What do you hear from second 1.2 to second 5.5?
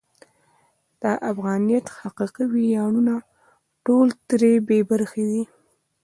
افغانیت حقیقي ویاړونه ټول ترې بې برخې دي.